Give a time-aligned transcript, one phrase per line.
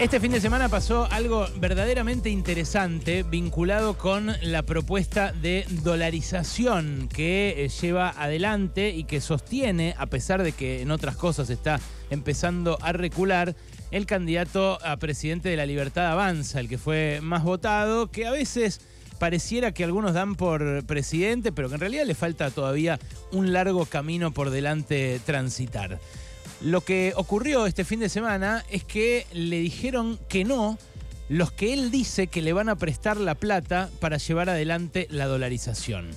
[0.00, 7.64] Este fin de semana pasó algo verdaderamente interesante vinculado con la propuesta de dolarización que
[7.64, 11.80] eh, lleva adelante y que sostiene, a pesar de que en otras cosas está
[12.10, 13.56] empezando a recular,
[13.90, 18.30] el candidato a presidente de la Libertad Avanza, el que fue más votado, que a
[18.30, 18.80] veces
[19.18, 23.00] pareciera que algunos dan por presidente, pero que en realidad le falta todavía
[23.32, 25.98] un largo camino por delante transitar.
[26.60, 30.78] Lo que ocurrió este fin de semana es que le dijeron que no
[31.28, 35.26] los que él dice que le van a prestar la plata para llevar adelante la
[35.26, 36.10] dolarización.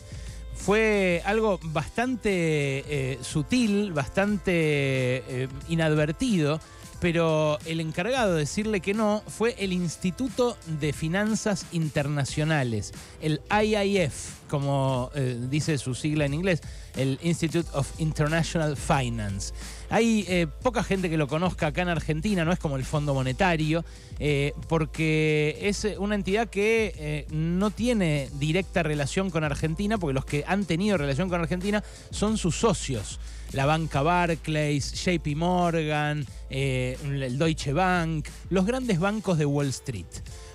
[0.55, 6.59] Fue algo bastante eh, sutil, bastante eh, inadvertido,
[7.02, 14.14] pero el encargado de decirle que no fue el Instituto de Finanzas Internacionales, el IIF,
[14.50, 16.62] como eh, dice su sigla en inglés,
[16.95, 19.52] el Institute of International Finance.
[19.91, 23.14] Hay eh, poca gente que lo conozca acá en Argentina, no es como el Fondo
[23.14, 23.84] Monetario,
[24.20, 30.23] eh, porque es una entidad que eh, no tiene directa relación con Argentina, porque los
[30.23, 33.20] que han tenido relación con Argentina son sus socios.
[33.52, 40.05] La banca Barclays, JP Morgan, el Deutsche Bank, los grandes bancos de Wall Street.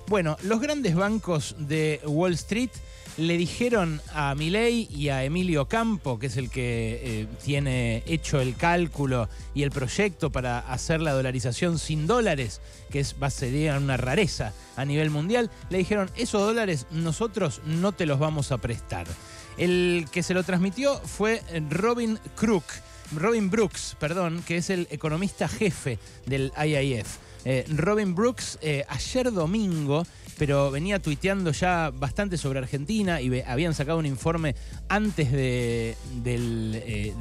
[0.08, 2.70] Bueno, los grandes bancos de Wall Street
[3.16, 8.40] le dijeron a Milei y a Emilio Campo, que es el que eh, tiene hecho
[8.40, 13.30] el cálculo y el proyecto para hacer la dolarización sin dólares, que es, va a
[13.30, 13.46] ser
[13.78, 18.58] una rareza a nivel mundial, le dijeron, esos dólares nosotros no te los vamos a
[18.58, 19.06] prestar.
[19.56, 22.64] El que se lo transmitió fue Robin Crook,
[23.14, 27.06] Robin Brooks, perdón, que es el economista jefe del IIF.
[27.48, 30.02] Eh, Robin Brooks eh, ayer domingo
[30.38, 34.54] pero venía tuiteando ya bastante sobre Argentina y habían sacado un informe
[34.88, 37.14] antes de, eh,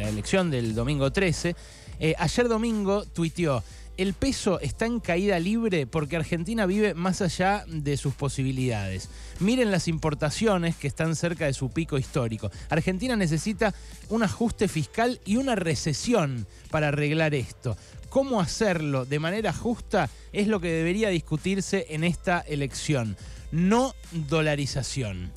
[0.00, 1.56] la elección del domingo 13.
[2.00, 3.62] Eh, ayer domingo tuiteó,
[3.96, 9.08] el peso está en caída libre porque Argentina vive más allá de sus posibilidades.
[9.40, 12.50] Miren las importaciones que están cerca de su pico histórico.
[12.68, 13.74] Argentina necesita
[14.08, 17.76] un ajuste fiscal y una recesión para arreglar esto
[18.08, 23.16] cómo hacerlo de manera justa es lo que debería discutirse en esta elección,
[23.52, 25.32] no dolarización.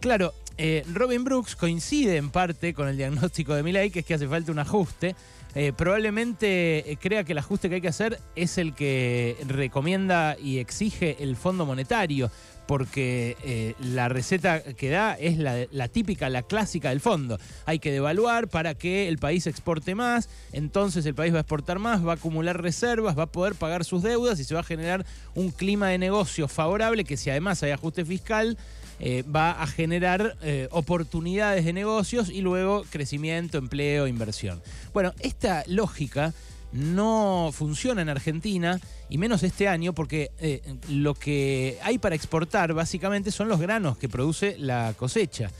[0.00, 4.14] Claro, eh, Robin Brooks coincide en parte con el diagnóstico de Milley, que es que
[4.14, 5.14] hace falta un ajuste.
[5.54, 10.36] Eh, probablemente eh, crea que el ajuste que hay que hacer es el que recomienda
[10.42, 12.30] y exige el Fondo Monetario,
[12.66, 17.38] porque eh, la receta que da es la, típica, la clásica del fondo.
[17.66, 21.78] Hay que devaluar para que el país exporte más, entonces el país va a exportar
[21.78, 24.64] más, va a acumular reservas, va a poder pagar sus deudas y se va a
[24.64, 28.56] generar un clima de negocio favorable que si además hay ajuste fiscal,
[29.04, 34.62] eh, va a generar eh, oportunidades de negocios y luego crecimiento, empleo, inversión.
[34.92, 36.32] Bueno, esta lógica
[36.72, 42.72] no funciona en Argentina, y menos este año, porque eh, lo que hay para exportar
[42.72, 45.50] básicamente son los granos que produce la cosecha.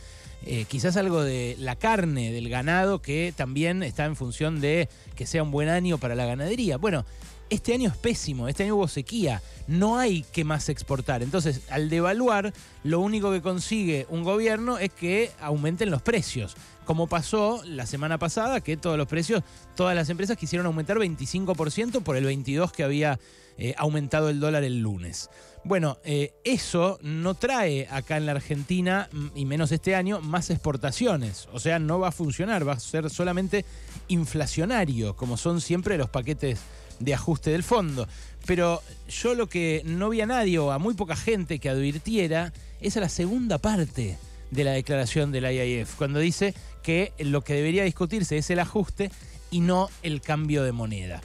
[0.45, 5.25] Eh, quizás algo de la carne del ganado que también está en función de que
[5.25, 6.79] sea un buen año para la ganadería.
[6.79, 7.05] Bueno,
[7.53, 11.23] este año es pésimo, este año hubo sequía, no hay que más exportar.
[11.23, 12.53] Entonces, al devaluar,
[12.83, 18.19] lo único que consigue un gobierno es que aumenten los precios como pasó la semana
[18.19, 19.43] pasada, que todos los precios,
[19.77, 23.19] todas las empresas quisieron aumentar 25% por el 22% que había
[23.59, 25.31] eh, aumentado el dólar el lunes.
[25.65, 30.51] Bueno, eh, eso no trae acá en la Argentina, mm, y menos este año, más
[30.51, 31.49] exportaciones.
[31.53, 33.65] O sea, no va a funcionar, va a ser solamente
[34.09, 36.59] inflacionario, como son siempre los paquetes
[37.03, 38.09] de ajuste del fondo.
[38.47, 42.53] Pero yo lo que no vi a nadie o a muy poca gente que advirtiera
[42.81, 44.19] es a la segunda parte
[44.51, 49.11] de la declaración del IIF, cuando dice que lo que debería discutirse es el ajuste
[49.51, 51.21] y no el cambio de moneda.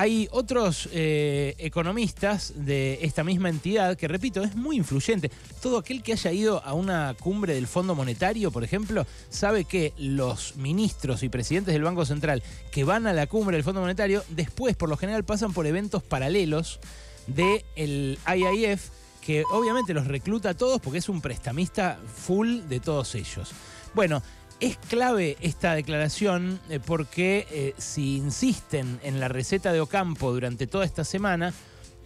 [0.00, 5.30] Hay otros eh, economistas de esta misma entidad que, repito, es muy influyente.
[5.60, 9.92] Todo aquel que haya ido a una cumbre del Fondo Monetario, por ejemplo, sabe que
[9.98, 12.42] los ministros y presidentes del Banco Central
[12.72, 16.02] que van a la cumbre del Fondo Monetario, después, por lo general, pasan por eventos
[16.02, 16.80] paralelos
[17.26, 18.88] del IIF
[19.20, 23.50] que obviamente los recluta a todos porque es un prestamista full de todos ellos.
[23.94, 24.22] Bueno,
[24.60, 30.66] es clave esta declaración eh, porque eh, si insisten en la receta de Ocampo durante
[30.66, 31.52] toda esta semana,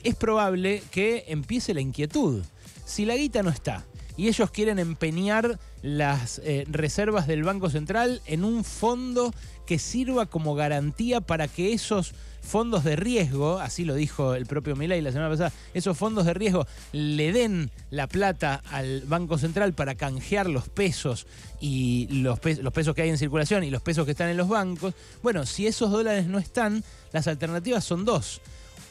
[0.02, 2.42] es probable que empiece la inquietud.
[2.84, 3.84] Si la guita no está
[4.16, 9.32] y ellos quieren empeñar las eh, reservas del Banco Central en un fondo
[9.66, 14.76] que sirva como garantía para que esos fondos de riesgo, así lo dijo el propio
[14.76, 19.72] Milei la semana pasada, esos fondos de riesgo le den la plata al Banco Central
[19.72, 21.26] para canjear los pesos
[21.60, 24.48] y los, los pesos que hay en circulación y los pesos que están en los
[24.48, 24.94] bancos.
[25.22, 28.42] Bueno, si esos dólares no están, las alternativas son dos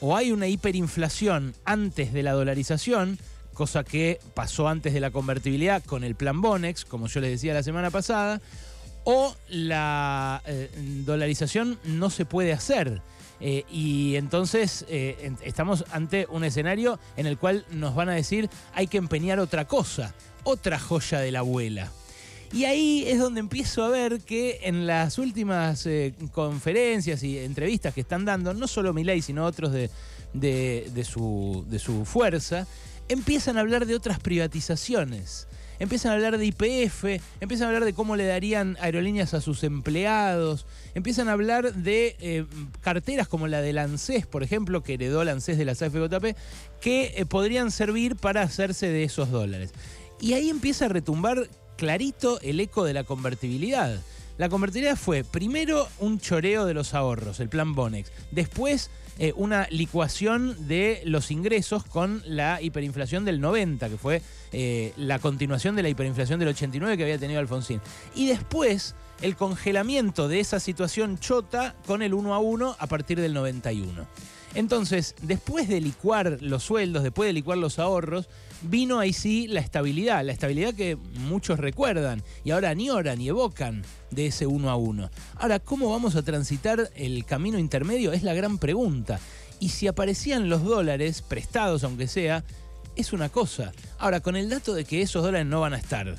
[0.05, 3.17] o hay una hiperinflación antes de la dolarización,
[3.53, 7.53] cosa que pasó antes de la convertibilidad con el plan Bonex, como yo les decía
[7.53, 8.41] la semana pasada,
[9.03, 10.69] o la eh,
[11.05, 13.01] dolarización no se puede hacer.
[13.39, 18.49] Eh, y entonces eh, estamos ante un escenario en el cual nos van a decir
[18.73, 20.13] hay que empeñar otra cosa,
[20.43, 21.91] otra joya de la abuela.
[22.53, 27.95] Y ahí es donde empiezo a ver que en las últimas eh, conferencias y entrevistas
[27.95, 29.89] que están dando, no solo Milei, sino otros de,
[30.33, 32.67] de, su, de su fuerza,
[33.09, 35.47] empiezan a hablar de otras privatizaciones
[35.79, 39.63] empiezan a hablar de IPF, empiezan a hablar de cómo le darían aerolíneas a sus
[39.63, 40.65] empleados,
[40.95, 42.45] empiezan a hablar de eh,
[42.81, 46.37] carteras como la de ANSES, por ejemplo, que heredó ANSES de la AFJP,
[46.81, 49.71] que eh, podrían servir para hacerse de esos dólares.
[50.19, 53.99] Y ahí empieza a retumbar clarito el eco de la convertibilidad.
[54.37, 58.11] La convertibilidad fue primero un choreo de los ahorros, el plan Bonex.
[58.31, 58.89] Después
[59.19, 65.19] eh, una licuación de los ingresos con la hiperinflación del 90, que fue eh, la
[65.19, 67.79] continuación de la hiperinflación del 89 que había tenido Alfonsín.
[68.15, 73.21] Y después el congelamiento de esa situación chota con el 1 a 1 a partir
[73.21, 74.07] del 91.
[74.55, 78.29] Entonces, después de licuar los sueldos, después de licuar los ahorros,
[78.61, 83.83] vino ahí sí la estabilidad, la estabilidad que muchos recuerdan y ahora añoran y evocan
[84.11, 85.09] de ese uno a uno.
[85.37, 88.13] Ahora, ¿cómo vamos a transitar el camino intermedio?
[88.13, 89.19] Es la gran pregunta.
[89.59, 92.43] Y si aparecían los dólares, prestados aunque sea,
[92.95, 93.71] es una cosa.
[93.97, 96.15] Ahora, con el dato de que esos dólares no van a estar,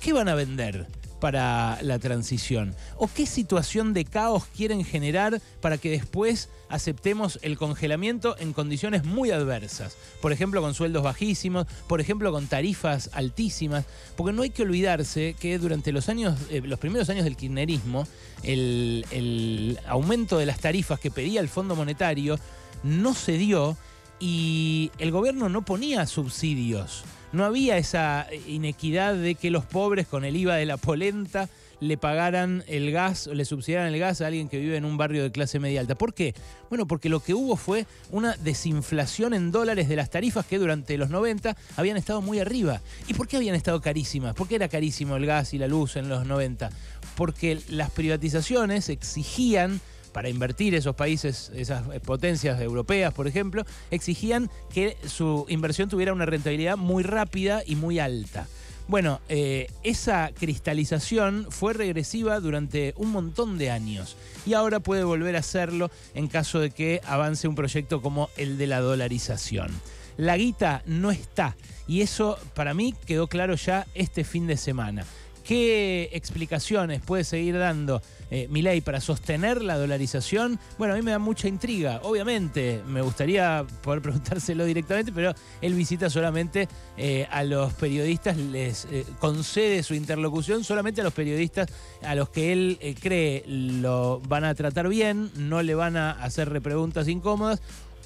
[0.00, 0.86] ¿qué van a vender?
[1.24, 2.74] Para la transición?
[2.98, 9.04] ¿O qué situación de caos quieren generar para que después aceptemos el congelamiento en condiciones
[9.06, 9.96] muy adversas?
[10.20, 13.86] Por ejemplo, con sueldos bajísimos, por ejemplo, con tarifas altísimas,
[14.16, 18.06] porque no hay que olvidarse que durante los años, eh, los primeros años del kirchnerismo,
[18.42, 22.38] el, el aumento de las tarifas que pedía el Fondo Monetario
[22.82, 23.78] no se dio
[24.20, 27.02] y el gobierno no ponía subsidios
[27.34, 31.48] no había esa inequidad de que los pobres con el IVA de la polenta
[31.80, 34.96] le pagaran el gas o le subsidiaran el gas a alguien que vive en un
[34.96, 35.94] barrio de clase media alta.
[35.94, 36.34] ¿Por qué?
[36.70, 40.96] Bueno, porque lo que hubo fue una desinflación en dólares de las tarifas que durante
[40.96, 42.80] los 90 habían estado muy arriba.
[43.08, 44.34] ¿Y por qué habían estado carísimas?
[44.34, 46.70] ¿Por qué era carísimo el gas y la luz en los 90?
[47.16, 49.80] Porque las privatizaciones exigían
[50.14, 56.24] para invertir esos países, esas potencias europeas, por ejemplo, exigían que su inversión tuviera una
[56.24, 58.46] rentabilidad muy rápida y muy alta.
[58.86, 64.16] Bueno, eh, esa cristalización fue regresiva durante un montón de años
[64.46, 68.56] y ahora puede volver a hacerlo en caso de que avance un proyecto como el
[68.56, 69.70] de la dolarización.
[70.16, 71.56] La guita no está
[71.88, 75.04] y eso para mí quedó claro ya este fin de semana.
[75.44, 78.00] ¿Qué explicaciones puede seguir dando
[78.30, 78.48] eh,
[78.82, 80.58] para sostener la dolarización?
[80.78, 82.00] Bueno, a mí me da mucha intriga.
[82.02, 88.86] Obviamente, me gustaría poder preguntárselo directamente, pero él visita solamente eh, a los periodistas, les
[88.86, 91.68] eh, concede su interlocución solamente a los periodistas
[92.02, 96.10] a los que él eh, cree lo van a tratar bien, no le van a
[96.10, 97.60] hacer repreguntas incómodas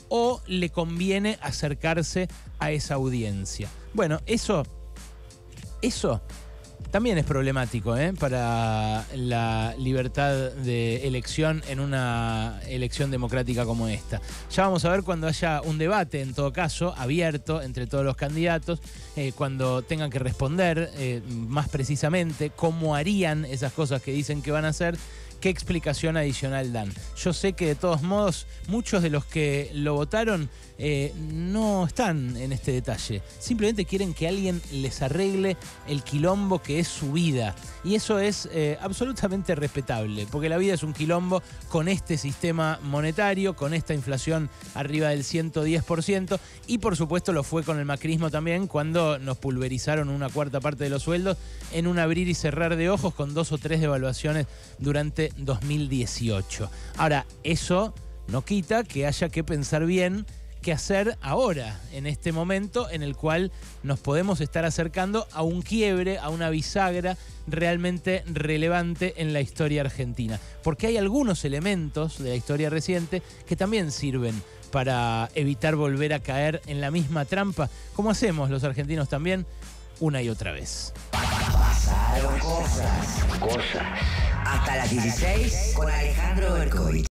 [0.08, 3.68] o le conviene acercarse a esa audiencia.
[3.94, 4.64] Bueno, eso,
[5.82, 6.20] eso
[6.90, 8.12] también es problemático ¿eh?
[8.18, 14.20] para la libertad de elección en una elección democrática como esta.
[14.50, 18.16] Ya vamos a ver cuando haya un debate, en todo caso, abierto entre todos los
[18.16, 18.80] candidatos,
[19.16, 24.50] eh, cuando tengan que responder eh, más precisamente cómo harían esas cosas que dicen que
[24.50, 24.96] van a hacer
[25.40, 26.92] qué explicación adicional dan.
[27.16, 32.36] Yo sé que de todos modos muchos de los que lo votaron eh, no están
[32.36, 33.20] en este detalle.
[33.40, 35.56] Simplemente quieren que alguien les arregle
[35.88, 37.56] el quilombo que es su vida.
[37.82, 42.78] Y eso es eh, absolutamente respetable, porque la vida es un quilombo con este sistema
[42.82, 48.30] monetario, con esta inflación arriba del 110%, y por supuesto lo fue con el macrismo
[48.30, 51.38] también, cuando nos pulverizaron una cuarta parte de los sueldos
[51.72, 54.46] en un abrir y cerrar de ojos con dos o tres devaluaciones
[54.78, 56.70] durante 2018.
[56.96, 57.94] Ahora, eso
[58.28, 60.26] no quita que haya que pensar bien
[60.62, 63.50] qué hacer ahora, en este momento en el cual
[63.82, 69.80] nos podemos estar acercando a un quiebre, a una bisagra realmente relevante en la historia
[69.80, 70.38] argentina.
[70.62, 76.20] Porque hay algunos elementos de la historia reciente que también sirven para evitar volver a
[76.20, 79.46] caer en la misma trampa, como hacemos los argentinos también
[80.00, 80.92] una y otra vez.
[81.10, 83.24] Pasaron cosas.
[83.40, 83.82] Cosas.
[84.44, 87.08] Hasta las 16 con Alejandro Berkovich.